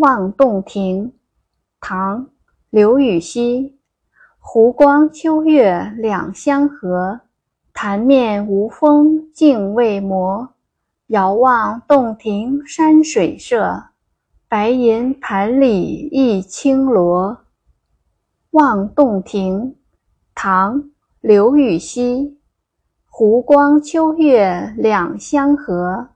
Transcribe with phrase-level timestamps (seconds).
[0.00, 1.12] 望洞庭，
[1.78, 2.24] 唐·
[2.70, 3.78] 刘禹锡。
[4.38, 7.20] 湖光秋月两相和，
[7.74, 10.54] 潭面无风镜未磨。
[11.08, 13.88] 遥望洞庭山水色，
[14.48, 17.36] 白银盘里一青螺。
[18.52, 19.76] 望洞庭，
[20.34, 20.82] 唐·
[21.20, 22.38] 刘禹锡。
[23.06, 26.08] 湖光秋月两相和，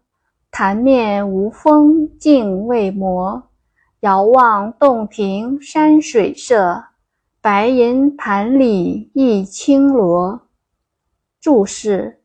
[0.51, 3.43] 潭面无风镜未磨。
[4.05, 6.85] 遥望洞庭山水色，
[7.41, 10.43] 白银盘里一青螺。
[11.41, 12.21] 注释：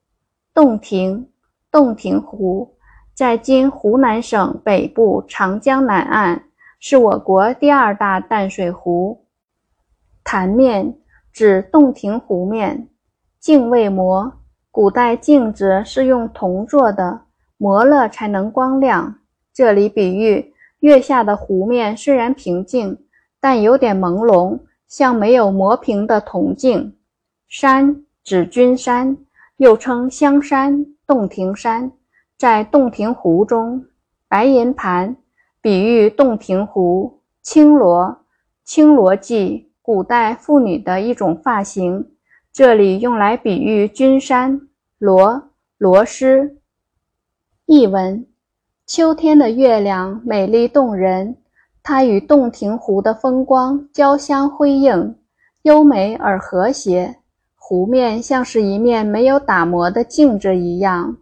[0.54, 1.30] 洞庭，
[1.72, 2.76] 洞庭湖，
[3.16, 6.44] 在今湖南省北部长江南岸，
[6.82, 9.26] 是我国第二大淡水湖。
[10.22, 11.00] 潭面
[11.32, 12.90] 指洞庭湖面。
[13.40, 14.34] 镜未磨，
[14.70, 17.22] 古代镜子是用铜做的，
[17.56, 19.22] 磨了才能光亮。
[19.54, 20.54] 这里比喻。
[20.80, 22.98] 月下的湖面虽然平静，
[23.40, 26.96] 但有点朦胧，像没有磨平的铜镜。
[27.48, 29.18] 山指君山，
[29.58, 31.92] 又称香山、洞庭山，
[32.38, 33.86] 在洞庭湖中。
[34.28, 35.18] 白银盘
[35.62, 37.20] 比喻洞庭湖。
[37.42, 38.26] 青罗，
[38.64, 42.12] 青罗髻，古代妇女的一种发型，
[42.54, 44.70] 这里用来比喻君山。
[45.00, 46.58] 罗，罗丝。
[47.66, 48.29] 译文。
[48.90, 51.38] 秋天的月亮美丽动人，
[51.84, 55.16] 它与洞庭湖的风光交相辉映，
[55.62, 57.18] 优美而和谐。
[57.56, 61.16] 湖面像是一面没有打磨的镜子一样。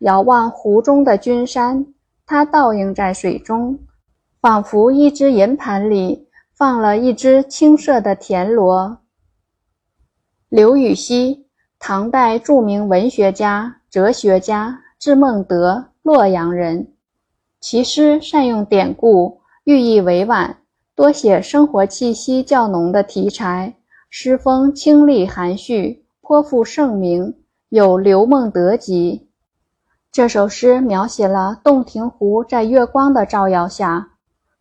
[0.00, 1.86] 遥望湖中的君山，
[2.26, 3.78] 它倒映在水中，
[4.42, 8.98] 仿佛一只银盘里放了一只青色的田螺。
[10.50, 11.46] 刘禹锡，
[11.78, 16.88] 唐代著名文学家、哲学家，字孟德，洛阳人。
[17.66, 20.58] 其诗善用典故，寓意委婉，
[20.94, 23.76] 多写生活气息较浓的题材，
[24.10, 27.36] 诗风清丽含蓄，颇负盛名，
[27.70, 29.30] 有“刘孟德集”。
[30.12, 34.10] 这首诗描写了洞庭湖在月光的照耀下，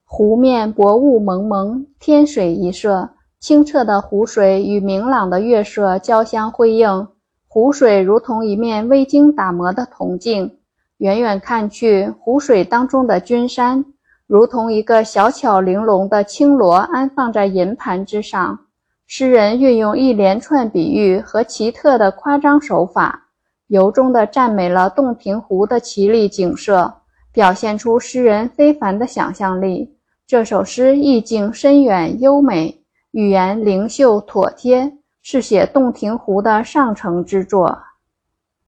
[0.06, 7.10] 湖面薄雾蒙蒙，天水一色，清澈的湖水与明朗的月色交相辉映，
[7.50, 10.60] 湖水如同一面未经打磨的铜镜。
[11.00, 13.84] 远远看去，湖水当中的君山，
[14.28, 18.60] 如同一个小巧玲珑的青螺，安放在银盘之上。
[19.06, 23.28] 诗人运用一连串比喻和奇特的夸张手法，
[23.68, 26.94] 由衷地赞美了洞庭湖的奇丽景色，
[27.34, 29.98] 表现出诗人非凡的想象力。
[30.26, 32.82] 这首诗意境深远优美，
[33.12, 37.78] 语言灵秀妥帖，是写洞庭湖的上乘之作。